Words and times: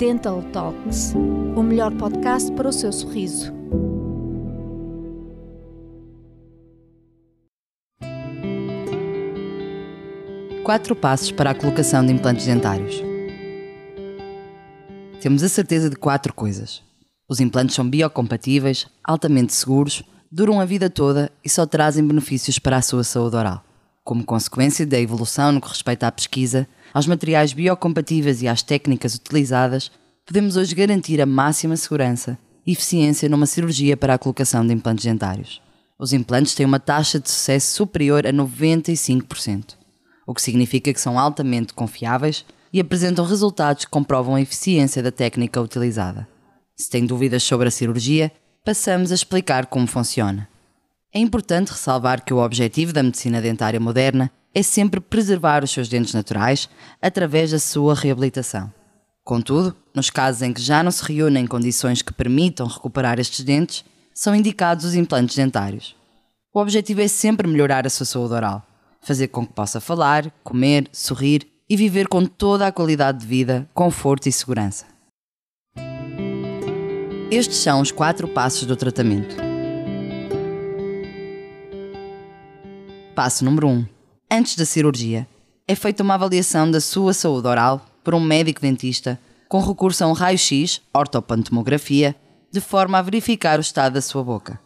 Dental 0.00 0.42
Talks, 0.50 1.12
o 1.54 1.62
melhor 1.62 1.94
podcast 1.94 2.50
para 2.52 2.66
o 2.66 2.72
seu 2.72 2.90
sorriso. 2.90 3.52
Quatro 10.64 10.96
passos 10.96 11.30
para 11.30 11.50
a 11.50 11.54
colocação 11.54 12.02
de 12.06 12.14
implantes 12.14 12.46
dentários. 12.46 13.02
Temos 15.20 15.42
a 15.42 15.50
certeza 15.50 15.90
de 15.90 15.96
quatro 15.96 16.32
coisas. 16.32 16.82
Os 17.28 17.38
implantes 17.38 17.74
são 17.76 17.86
biocompatíveis, 17.86 18.86
altamente 19.04 19.52
seguros, 19.52 20.02
duram 20.32 20.58
a 20.62 20.64
vida 20.64 20.88
toda 20.88 21.30
e 21.44 21.50
só 21.50 21.66
trazem 21.66 22.06
benefícios 22.06 22.58
para 22.58 22.78
a 22.78 22.82
sua 22.82 23.04
saúde 23.04 23.36
oral. 23.36 23.62
Como 24.02 24.24
consequência 24.24 24.86
da 24.86 24.98
evolução 24.98 25.52
no 25.52 25.60
que 25.60 25.68
respeita 25.68 26.06
à 26.06 26.12
pesquisa, 26.12 26.66
aos 26.92 27.06
materiais 27.06 27.52
biocompatíveis 27.52 28.42
e 28.42 28.48
às 28.48 28.62
técnicas 28.62 29.14
utilizadas, 29.14 29.90
podemos 30.26 30.56
hoje 30.56 30.74
garantir 30.74 31.20
a 31.20 31.26
máxima 31.26 31.76
segurança 31.76 32.38
e 32.66 32.72
eficiência 32.72 33.28
numa 33.28 33.46
cirurgia 33.46 33.96
para 33.96 34.14
a 34.14 34.18
colocação 34.18 34.66
de 34.66 34.72
implantes 34.72 35.04
dentários. 35.04 35.62
Os 35.98 36.12
implantes 36.12 36.54
têm 36.54 36.64
uma 36.64 36.80
taxa 36.80 37.20
de 37.20 37.30
sucesso 37.30 37.74
superior 37.74 38.26
a 38.26 38.32
95%, 38.32 39.74
o 40.26 40.34
que 40.34 40.42
significa 40.42 40.92
que 40.92 41.00
são 41.00 41.18
altamente 41.18 41.74
confiáveis 41.74 42.44
e 42.72 42.80
apresentam 42.80 43.24
resultados 43.24 43.84
que 43.84 43.90
comprovam 43.90 44.34
a 44.34 44.40
eficiência 44.40 45.02
da 45.02 45.12
técnica 45.12 45.60
utilizada. 45.60 46.26
Se 46.74 46.88
tem 46.88 47.04
dúvidas 47.04 47.42
sobre 47.42 47.68
a 47.68 47.70
cirurgia, 47.70 48.32
passamos 48.64 49.12
a 49.12 49.14
explicar 49.14 49.66
como 49.66 49.86
funciona. 49.86 50.48
É 51.12 51.18
importante 51.18 51.72
ressalvar 51.72 52.24
que 52.24 52.32
o 52.32 52.38
objetivo 52.38 52.92
da 52.92 53.02
medicina 53.02 53.40
dentária 53.40 53.80
moderna 53.80 54.30
é 54.54 54.62
sempre 54.62 55.00
preservar 55.00 55.64
os 55.64 55.70
seus 55.72 55.88
dentes 55.88 56.14
naturais 56.14 56.68
através 57.02 57.50
da 57.50 57.58
sua 57.58 57.94
reabilitação. 57.94 58.72
Contudo, 59.24 59.76
nos 59.92 60.08
casos 60.08 60.42
em 60.42 60.52
que 60.52 60.62
já 60.62 60.84
não 60.84 60.90
se 60.92 61.04
reúnem 61.04 61.48
condições 61.48 62.00
que 62.00 62.12
permitam 62.12 62.66
recuperar 62.66 63.18
estes 63.18 63.44
dentes, 63.44 63.84
são 64.14 64.36
indicados 64.36 64.84
os 64.84 64.94
implantes 64.94 65.34
dentários. 65.34 65.96
O 66.54 66.60
objetivo 66.60 67.00
é 67.00 67.08
sempre 67.08 67.48
melhorar 67.48 67.86
a 67.86 67.90
sua 67.90 68.06
saúde 68.06 68.34
oral, 68.34 68.64
fazer 69.00 69.28
com 69.28 69.44
que 69.44 69.52
possa 69.52 69.80
falar, 69.80 70.30
comer, 70.44 70.88
sorrir 70.92 71.44
e 71.68 71.76
viver 71.76 72.06
com 72.06 72.24
toda 72.24 72.68
a 72.68 72.72
qualidade 72.72 73.18
de 73.18 73.26
vida, 73.26 73.68
conforto 73.74 74.28
e 74.28 74.32
segurança. 74.32 74.86
Estes 77.30 77.58
são 77.58 77.80
os 77.80 77.90
quatro 77.90 78.28
passos 78.28 78.64
do 78.64 78.76
tratamento. 78.76 79.49
Passo 83.14 83.44
número 83.44 83.66
1. 83.68 83.70
Um. 83.70 83.86
Antes 84.30 84.56
da 84.56 84.64
cirurgia, 84.64 85.26
é 85.66 85.74
feita 85.74 86.02
uma 86.02 86.14
avaliação 86.14 86.70
da 86.70 86.80
sua 86.80 87.12
saúde 87.12 87.48
oral 87.48 87.84
por 88.04 88.14
um 88.14 88.20
médico 88.20 88.60
dentista 88.60 89.18
com 89.48 89.60
recurso 89.60 90.04
a 90.04 90.06
um 90.06 90.12
raio-x, 90.12 90.80
ortopantomografia, 90.94 92.14
de 92.52 92.60
forma 92.60 92.98
a 92.98 93.02
verificar 93.02 93.58
o 93.58 93.62
estado 93.62 93.94
da 93.94 94.00
sua 94.00 94.22
boca. 94.22 94.60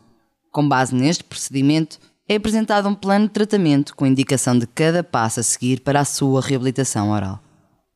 Com 0.53 0.69
base 0.69 0.95
neste 0.95 1.25
procedimento, 1.25 1.98
é 2.28 2.37
apresentado 2.37 2.89
um 2.89 2.95
plano 2.95 3.27
de 3.27 3.33
tratamento 3.33 3.97
com 3.97 4.06
indicação 4.06 4.59
de 4.59 4.67
cada 4.67 5.03
passo 5.03 5.41
a 5.41 5.42
seguir 5.42 5.81
para 5.81 6.00
a 6.00 6.05
sua 6.05 6.41
reabilitação 6.42 7.11
oral. 7.11 7.41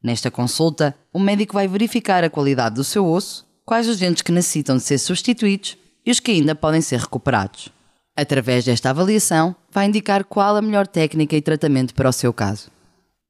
Nesta 0.03 0.31
consulta, 0.31 0.95
o 1.13 1.19
médico 1.19 1.55
vai 1.55 1.69
verificar 1.69 2.25
a 2.25 2.31
qualidade 2.31 2.77
do 2.77 2.85
seu 2.85 3.07
osso, 3.07 3.47
quais 3.67 3.87
os 3.87 3.99
dentes 3.99 4.23
que 4.23 4.33
necessitam 4.33 4.77
de 4.77 4.83
ser 4.83 4.99
substituídos 4.99 5.77
e 6.05 6.11
os 6.11 6.21
que 6.21 6.31
ainda 6.31 6.55
podem 6.55 6.81
ser 6.81 7.01
recuperados. 7.01 7.71
Através 8.21 8.65
desta 8.65 8.91
avaliação, 8.91 9.55
vai 9.71 9.87
indicar 9.87 10.25
qual 10.25 10.57
a 10.57 10.61
melhor 10.61 10.89
técnica 10.89 11.37
e 11.37 11.41
tratamento 11.41 11.95
para 11.95 12.09
o 12.09 12.13
seu 12.13 12.33
caso. 12.33 12.69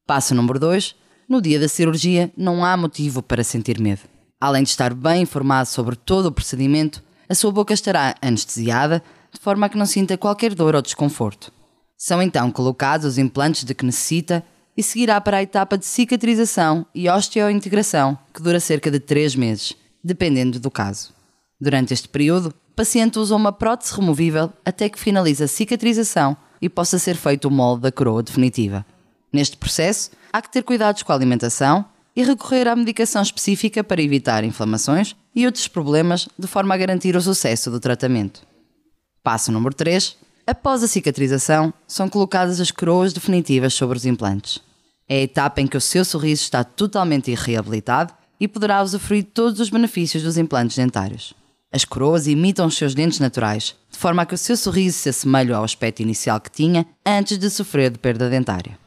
Passo 0.07 0.35
número 0.35 0.59
2. 0.59 0.97
No 1.29 1.43
dia 1.43 1.61
da 1.61 1.69
cirurgia, 1.69 2.33
não 2.35 2.65
há 2.65 2.75
motivo 2.75 3.23
para 3.23 3.45
sentir 3.45 3.79
medo. 3.79 4.01
Além 4.41 4.63
de 4.63 4.71
estar 4.71 4.95
bem 4.95 5.21
informado 5.21 5.69
sobre 5.69 5.95
todo 5.95 6.27
o 6.27 6.33
procedimento, 6.33 7.05
a 7.29 7.35
sua 7.35 7.53
boca 7.53 7.75
estará 7.75 8.15
anestesiada, 8.23 9.03
de 9.31 9.39
forma 9.39 9.67
a 9.67 9.69
que 9.69 9.77
não 9.77 9.85
sinta 9.85 10.17
qualquer 10.17 10.55
dor 10.55 10.75
ou 10.75 10.81
desconforto. 10.81 11.53
São 11.95 12.23
então 12.23 12.51
colocados 12.51 13.05
os 13.05 13.19
implantes 13.19 13.65
de 13.65 13.75
que 13.75 13.85
necessita 13.85 14.43
e 14.75 14.83
seguirá 14.83 15.21
para 15.21 15.37
a 15.37 15.43
etapa 15.43 15.77
de 15.77 15.85
cicatrização 15.85 16.87
e 16.95 17.11
osteointegração, 17.11 18.19
que 18.33 18.41
dura 18.41 18.59
cerca 18.59 18.91
de 18.91 19.01
3 19.01 19.37
meses, 19.37 19.77
dependendo 20.03 20.59
do 20.59 20.71
caso. 20.71 21.13
Durante 21.61 21.93
este 21.93 22.09
período, 22.09 22.55
paciente 22.79 23.19
usa 23.19 23.35
uma 23.35 23.51
prótese 23.51 23.93
removível 23.93 24.53
até 24.65 24.89
que 24.89 25.01
finalize 25.01 25.43
a 25.43 25.49
cicatrização 25.49 26.37
e 26.63 26.69
possa 26.69 26.97
ser 26.97 27.17
feito 27.17 27.49
o 27.49 27.51
molde 27.51 27.83
da 27.83 27.91
coroa 27.91 28.23
definitiva. 28.23 28.87
Neste 29.33 29.57
processo, 29.57 30.13
há 30.33 30.41
que 30.41 30.53
ter 30.53 30.63
cuidados 30.63 31.03
com 31.03 31.11
a 31.11 31.15
alimentação 31.17 31.85
e 32.15 32.23
recorrer 32.23 32.69
à 32.69 32.77
medicação 32.77 33.21
específica 33.21 33.83
para 33.83 34.01
evitar 34.01 34.45
inflamações 34.45 35.17
e 35.35 35.45
outros 35.45 35.67
problemas 35.67 36.29
de 36.39 36.47
forma 36.47 36.73
a 36.73 36.79
garantir 36.79 37.17
o 37.17 37.21
sucesso 37.21 37.69
do 37.69 37.81
tratamento. 37.81 38.47
Passo 39.25 39.51
número 39.51 39.75
3. 39.75 40.17
Após 40.47 40.81
a 40.81 40.87
cicatrização, 40.87 41.75
são 41.85 42.09
colocadas 42.09 42.61
as 42.61 42.71
coroas 42.71 43.13
definitivas 43.13 43.75
sobre 43.75 43.99
os 43.99 44.07
implantes. 44.07 44.61
É 45.09 45.17
a 45.17 45.23
etapa 45.23 45.61
em 45.61 45.67
que 45.67 45.77
o 45.77 45.81
seu 45.81 46.05
sorriso 46.05 46.43
está 46.43 46.63
totalmente 46.63 47.35
reabilitado 47.35 48.15
e 48.39 48.47
poderá 48.47 48.81
usufruir 48.81 49.25
todos 49.35 49.59
os 49.59 49.69
benefícios 49.69 50.23
dos 50.23 50.39
implantes 50.39 50.77
dentários. 50.77 51.35
As 51.71 51.85
coroas 51.85 52.27
imitam 52.27 52.67
os 52.67 52.77
seus 52.77 52.95
dentes 52.95 53.21
naturais, 53.21 53.77
de 53.91 53.99
forma 53.99 54.23
a 54.23 54.27
que 54.27 54.35
o 54.35 54.39
seu 54.39 54.57
sorriso 54.57 54.97
se 54.97 55.11
assemelhe 55.11 55.53
ao 55.53 55.63
aspecto 55.63 56.01
inicial 56.01 56.41
que 56.41 56.51
tinha 56.51 56.87
antes 57.05 57.37
de 57.37 57.51
sofrer 57.51 57.91
de 57.91 57.99
perda 57.99 58.31
dentária. 58.31 58.79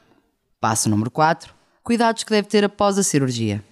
Passo 0.59 0.89
número 0.89 1.11
4. 1.11 1.53
Cuidados 1.83 2.23
que 2.23 2.31
deve 2.31 2.47
ter 2.47 2.63
após 2.63 2.97
a 2.97 3.03
cirurgia. 3.03 3.63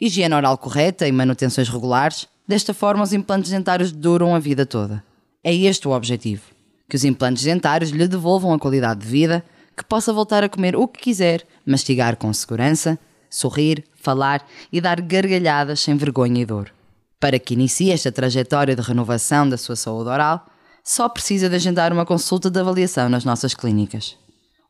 Higiene 0.00 0.34
oral 0.34 0.58
correta 0.58 1.06
e 1.06 1.12
manutenções 1.12 1.68
regulares, 1.68 2.26
desta 2.46 2.74
forma 2.74 3.04
os 3.04 3.12
implantes 3.12 3.50
dentários 3.50 3.92
duram 3.92 4.34
a 4.34 4.40
vida 4.40 4.66
toda. 4.66 5.04
É 5.44 5.54
este 5.54 5.86
o 5.86 5.92
objetivo: 5.92 6.42
que 6.88 6.96
os 6.96 7.04
implantes 7.04 7.44
dentários 7.44 7.90
lhe 7.90 8.08
devolvam 8.08 8.52
a 8.52 8.58
qualidade 8.58 9.00
de 9.00 9.06
vida, 9.06 9.44
que 9.76 9.84
possa 9.84 10.12
voltar 10.12 10.42
a 10.42 10.48
comer 10.48 10.74
o 10.74 10.88
que 10.88 11.00
quiser, 11.00 11.46
mastigar 11.64 12.16
com 12.16 12.32
segurança, 12.32 12.98
sorrir, 13.28 13.84
falar 13.94 14.44
e 14.72 14.80
dar 14.80 15.00
gargalhadas 15.00 15.78
sem 15.78 15.96
vergonha 15.96 16.42
e 16.42 16.44
dor. 16.44 16.72
Para 17.20 17.38
que 17.38 17.52
inicie 17.52 17.90
esta 17.90 18.10
trajetória 18.10 18.74
de 18.74 18.80
renovação 18.80 19.46
da 19.46 19.58
sua 19.58 19.76
saúde 19.76 20.08
oral, 20.08 20.46
só 20.82 21.06
precisa 21.06 21.50
de 21.50 21.54
agendar 21.54 21.92
uma 21.92 22.06
consulta 22.06 22.50
de 22.50 22.58
avaliação 22.58 23.10
nas 23.10 23.26
nossas 23.26 23.52
clínicas. 23.52 24.16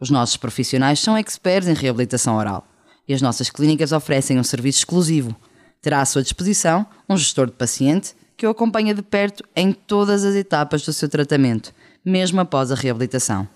Os 0.01 0.11
nossos 0.11 0.37
profissionais 0.37 0.99
são 0.99 1.17
experts 1.17 1.69
em 1.69 1.75
reabilitação 1.75 2.37
oral 2.37 2.67
e 3.07 3.15
as 3.15 3.23
nossas 3.23 3.51
clínicas 3.51 3.93
oferecem 3.93 4.39
um 4.39 4.45
serviço 4.45 4.81
exclusivo. 4.81 5.35
Terá 5.81 6.01
à 6.01 6.05
sua 6.05 6.23
disposição 6.23 6.85
um 7.09 7.17
gestor 7.17 7.47
de 7.47 7.53
paciente 7.53 8.15
que 8.37 8.47
o 8.47 8.51
acompanha 8.51 8.95
de 8.95 9.03
perto 9.03 9.45
em 9.55 9.73
todas 9.73 10.25
as 10.25 10.35
etapas 10.35 10.83
do 10.83 10.93
seu 10.93 11.09
tratamento, 11.09 11.73
mesmo 12.05 12.41
após 12.41 12.73
a 12.73 12.75
reabilitação. 12.75 13.47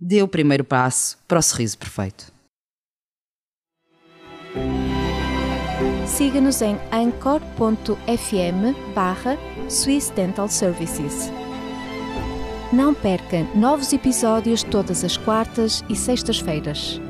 Dê 0.00 0.22
o 0.22 0.28
primeiro 0.28 0.62
passo 0.62 1.18
para 1.26 1.40
o 1.40 1.42
sorriso 1.42 1.76
perfeito. 1.76 2.37
Siga-nos 6.18 6.60
em 6.62 6.76
anchor.fm 6.90 8.74
barra 8.92 9.38
Swiss 9.68 10.10
Dental 10.10 10.48
Services. 10.48 11.30
Não 12.72 12.92
perca 12.92 13.46
novos 13.54 13.92
episódios 13.92 14.64
todas 14.64 15.04
as 15.04 15.16
quartas 15.16 15.84
e 15.88 15.94
sextas-feiras. 15.94 17.00